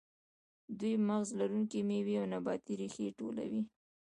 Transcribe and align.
دوی 0.79 0.93
مغز 1.09 1.29
لرونکې 1.39 1.79
میوې 1.89 2.15
او 2.19 2.25
نباتي 2.33 2.73
ریښې 2.81 3.15
ټولولې. 3.19 3.61